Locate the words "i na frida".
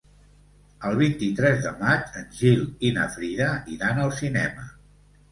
2.89-3.49